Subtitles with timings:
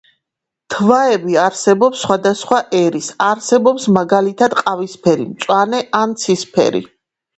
[0.75, 6.83] თვაები არსებობს სხვა და სხვა ერის არსებობს მაგალითად ყავიფერი მწვანე ან ცისფერი